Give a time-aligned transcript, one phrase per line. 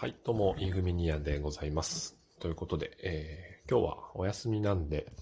[0.00, 2.16] はい、どうも、インフミニアでございます。
[2.38, 5.12] ということで、えー今日はお休みなんで、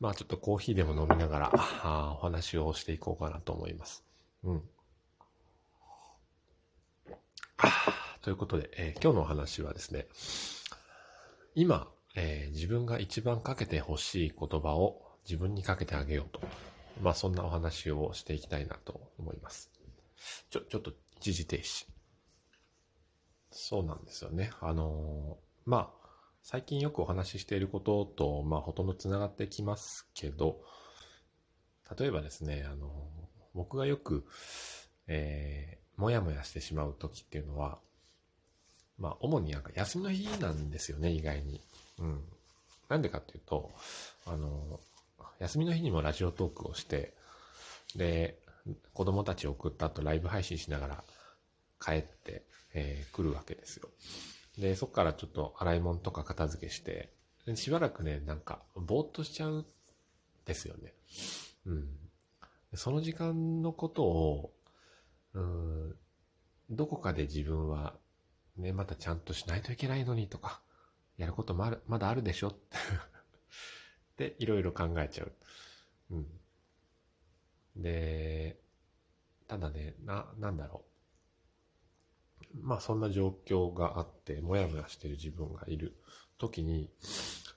[0.00, 4.02] まあちょっとコーヒーでも飲みながら、あお話をしていこうかなと思います。
[4.44, 4.62] うん。
[8.22, 10.06] ということで、えー今日のお話はですね、
[11.54, 16.40] 今、えー自分が一番かけてほしい言葉を自分にかけてあげようと。
[17.02, 19.70] まあそんなお話をしていきたいなと思います。
[20.48, 21.92] ちょ、ちょっと一時停止。
[23.52, 24.50] そうなんですよね。
[24.60, 26.08] あのまあ、
[26.42, 30.60] 最近よくお話ししていることと、まあ、ほとんどつながってきますけど、
[31.98, 32.90] 例えばですね、あの
[33.54, 34.24] 僕がよく、
[35.06, 37.78] えー、もやもやしてしまう時っていうのは、
[38.98, 41.60] まあ、主になんか休みの日なんですよね、意外に。
[41.98, 42.24] うん。
[42.88, 43.70] なんでかっていうと、
[44.26, 44.80] あの
[45.38, 47.14] 休みの日にもラジオトークをして、
[47.96, 48.38] で、
[48.94, 51.04] 子供たちを送った後ライブ配信しながら
[51.82, 53.88] 帰って、えー来るわけですよ。
[54.58, 57.12] で、そこからちょっと洗い物とか片付けして、
[57.54, 59.66] しばらくね、なんか、ぼーっとしちゃうん
[60.44, 60.94] ですよね。
[61.66, 61.88] うん。
[62.74, 64.52] その時間のことを、
[65.34, 65.96] うん、
[66.70, 67.94] どこかで自分は、
[68.56, 70.60] ね、またちゃんとしないといけないのにとか、
[71.16, 72.54] やることもある、まだあるでしょっ
[74.16, 75.32] て、 いろいろ考えちゃう。
[76.10, 76.40] うん。
[77.76, 78.60] で、
[79.48, 80.91] ただね、な、なんだろう。
[82.60, 85.96] まあそんな状況があって、もやもやしてる自分がいる
[86.38, 86.90] 時に、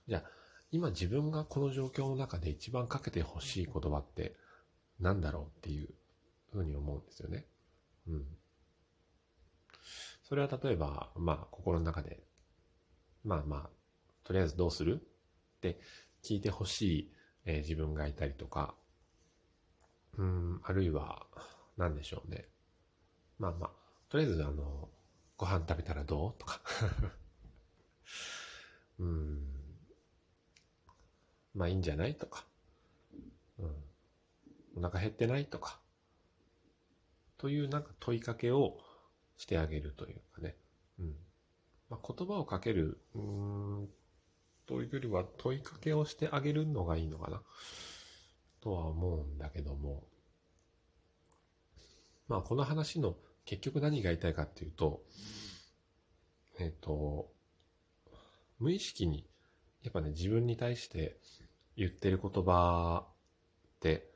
[0.08, 0.24] じゃあ、
[0.72, 4.36] 今自分がこの状況の中で一番かけてほしい言葉って
[5.00, 5.90] 何だろうっていう
[6.52, 7.46] ふうに思うんですよね。
[8.08, 8.26] うん。
[10.24, 12.24] それは例えば、まあ心の中で、
[13.24, 13.70] まあまあ、
[14.24, 15.02] とりあえずどうする
[15.58, 15.80] って
[16.24, 17.12] 聞いてほしい、
[17.46, 18.76] えー自分がいたりとか、
[20.18, 21.28] うん、あるいは、
[21.78, 22.48] 何でしょうね。
[23.38, 23.72] まあまあ、
[24.16, 24.88] とりあえずあの、
[25.36, 26.40] ご飯食べたらどう？
[26.40, 26.62] とか。
[28.98, 29.44] うん。
[31.54, 32.16] まあいいんじゃない？
[32.16, 32.46] とか。
[33.60, 33.84] うん。
[34.78, 35.48] お腹減ってない？
[35.48, 35.82] とか。
[37.38, 38.80] というなんか問いかけを
[39.36, 40.56] してあげるというかね。
[40.98, 41.18] うん。
[41.90, 43.90] まあ、言葉をかける、うん、
[44.66, 47.44] というよりは問いかけをしてあげるのがいいのかな。
[48.62, 50.08] とは思うんだけども。
[52.30, 55.04] まあこの話の結局何が言いたいかっていうと、
[56.60, 57.32] えっ、と、
[58.60, 59.28] 無意識に、
[59.84, 61.18] やっぱね、自分に対して
[61.76, 64.10] 言ってる言葉って、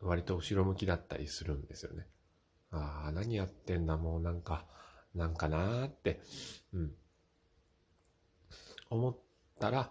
[0.00, 2.06] 割と後ろ向きだったりするんですよね。
[2.70, 4.66] ああ、何やってんだ、もうなんか、
[5.14, 6.20] なんかなーって、
[6.72, 6.92] うん。
[8.90, 9.16] 思っ
[9.60, 9.90] たら、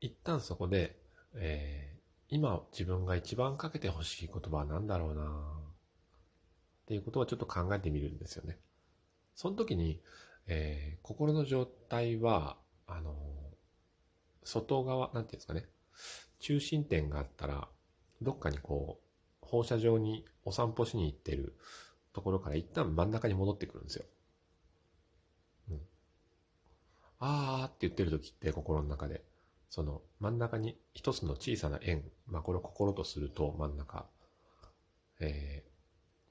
[0.00, 0.98] 一旦そこで、
[1.34, 1.96] えー
[2.28, 5.65] 今自分が一番かけてほしい言葉は何だろうな
[6.86, 8.58] っていうことをちょっと考えてみるんですよね。
[9.34, 10.00] その時に、
[10.46, 13.14] えー心の状態は、あのー
[14.44, 15.66] 外側、なんていうんですかね、
[16.38, 17.68] 中心点があったら、
[18.22, 19.00] どっかにこ
[19.42, 21.56] う、放射状にお散歩しに行ってる
[22.12, 24.04] ところから一旦真ん中に戻ってくるんですよ。
[25.70, 25.80] うん。
[27.18, 29.24] あーって言ってる時って心の中で、
[29.70, 34.06] その真ん中に一つの小さな円、まあこれを心とすると真ん中、
[35.18, 35.75] えー、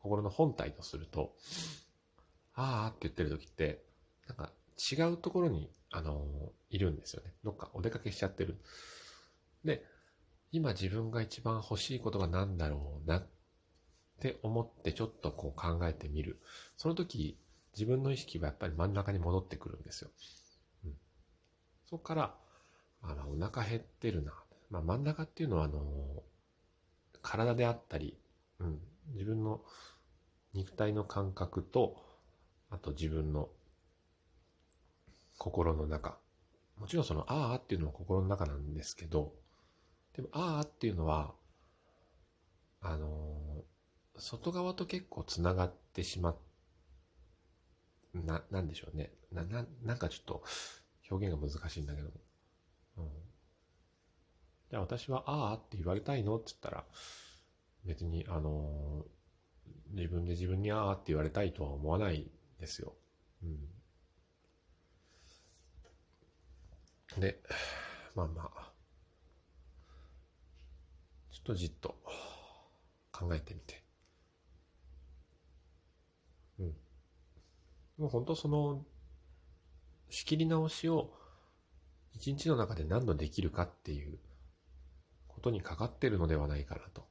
[0.06, 1.36] 心の本体とすると、
[2.54, 3.84] あーって言ってる時って、
[4.28, 7.34] なんか違うところに、あのーいるんですよね。
[7.44, 8.60] どっかお出かけしちゃってる。
[9.64, 9.86] で、
[10.52, 13.28] 今自分が一番欲しいことが何だろうなっ
[14.20, 16.42] て思ってちょっとこう考えてみる。
[16.76, 17.40] その時、
[17.74, 20.12] 自分の意識はやっぱり真ん中に戻ってくるんですよ。
[20.84, 20.94] うん、
[21.90, 22.36] そこから、
[23.02, 24.34] あの、お腹減ってるな。
[24.70, 26.24] まあ、真ん中っていうのは、あの、
[27.22, 28.18] 体であったり、
[28.60, 28.80] うん、
[29.14, 29.64] 自分の
[30.56, 31.98] 肉体の感覚と、
[32.70, 33.50] あと自分の
[35.38, 36.18] 心の中。
[36.78, 39.34] もちろんその、あーっていうのは心の中なんですけど、
[40.16, 41.34] でも、あーっていうのは、
[42.82, 43.66] あのー
[44.18, 46.38] 外側と結構つながってしまっ、
[48.14, 49.12] な、なんでしょうね。
[49.34, 50.44] な、な、なんかちょっと
[51.12, 52.10] 表現が難しいんだけど。
[52.98, 53.10] うん。
[54.70, 56.38] じゃあ私は、あーって言われたいの？
[56.38, 56.86] って言ったら、
[57.84, 59.15] 別に、あのー
[59.92, 62.30] 自分で自分にあーって言われたいとは思わない
[62.60, 62.94] ですよ。
[63.44, 63.46] う
[67.18, 67.20] ん。
[67.20, 67.42] で、
[68.16, 68.72] まあまあ、
[71.32, 71.96] ちょっとじっと
[73.12, 73.84] 考えてみて。
[76.60, 76.66] うん。
[77.98, 78.86] もう本当その、
[80.10, 81.14] 仕切り直しを
[82.14, 84.20] 一日の中で何度できるかっていう
[85.28, 87.06] ことにかかってるのではないかなと。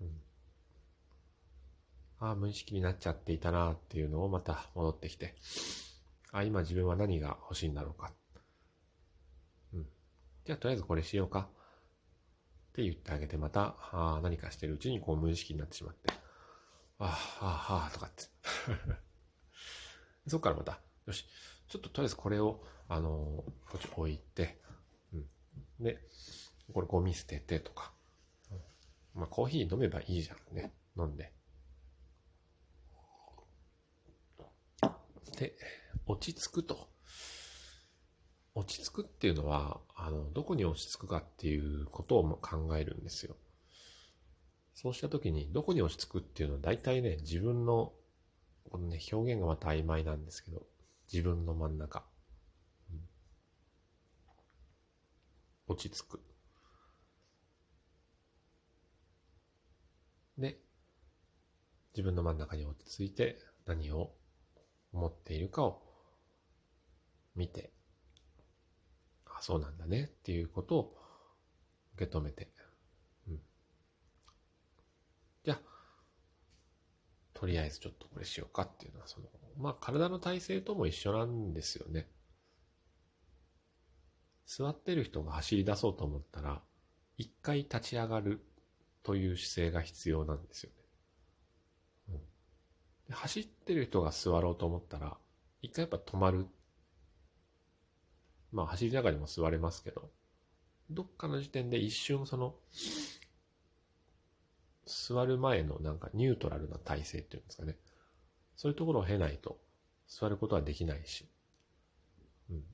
[0.00, 0.20] うん。
[2.20, 5.34] ああ、無意識になっちゃっていたなっていうのをまた戻ってきて、
[6.32, 8.12] ああ、今自分は何が欲しいんだろうか。
[9.72, 9.86] うん。
[10.44, 11.48] じゃあとりあえずこれしようか。
[12.70, 16.12] って言ってあげて、また、ああ何かしてるうちにこう無意識になってしまって、
[16.98, 17.06] あ
[17.40, 18.24] あ、ああ、とかって。
[20.28, 21.24] そっからまた、よし、
[21.68, 24.60] ちょっととりあえずこれを、あのこっち置いて、
[25.12, 25.26] うん。
[25.80, 25.98] で、
[26.72, 27.94] これゴミ捨ててとか、
[28.50, 28.60] うん
[29.14, 30.74] まあコーヒー飲めばいいじゃんね。
[30.96, 31.32] 飲んで。
[35.40, 35.56] で、
[36.06, 36.90] 落ち着くと。
[38.54, 43.36] 落ち着くっていうのは、あの、どこに落ち着くかっていうことを考えるんですよ。
[44.74, 47.94] そうした時に、どこに落ち着くっていうのは大体ね、自分の、
[48.70, 50.66] このね、表現がまた曖昧なんですけど、
[51.10, 52.04] 自分の真ん中。
[52.90, 53.00] うん、
[55.68, 56.20] 落ち着く。
[60.36, 60.60] で、
[61.94, 64.19] 自分の真ん中に落ち着いて何を
[64.92, 65.82] 思っているかを
[67.34, 67.72] 見て、
[69.26, 70.96] あ、そうなんだねっていうことを
[71.94, 72.48] 受け止めて、
[73.28, 73.40] うん。
[75.44, 75.60] じゃあ、
[77.34, 79.26] とりあえずちょっとこれしようかっていうのは、その、
[79.58, 82.08] まあ体の体勢とも一緒なんですよね。
[84.46, 86.60] 座ってる人が走り出そうと思ったら、
[87.16, 88.44] 一回立ち上がる
[89.02, 90.79] という姿勢が必要なんですよね。
[93.10, 95.16] 走ってる人が座ろうと思ったら、
[95.62, 96.46] 一回やっぱ止まる。
[98.52, 100.10] まあ走りながらも座れますけど、
[100.90, 102.54] どっかの時点で一瞬その、
[104.86, 107.76] 座る前のなんかニュートラルな体勢っていうんですかね。
[108.56, 109.60] そういうところを経ないと
[110.08, 111.28] 座ることはできないし、
[112.50, 112.64] うん。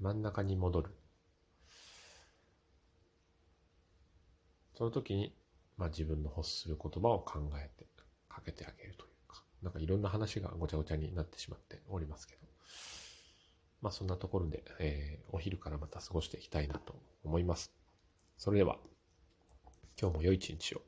[0.00, 0.94] 真ん中に戻る。
[4.76, 5.34] その時に、
[5.76, 7.86] まあ自分の欲する言葉を考えて
[8.36, 12.42] かけてあげるというか、なんかいろんな話がごちゃごちゃになってしまっておりますけど、
[13.80, 16.94] まあそんなところで、えー、お昼からまた過ごしていきたいなと
[17.24, 17.72] 思います。
[18.36, 18.76] それでは、
[19.98, 20.82] 今日も良い一日を。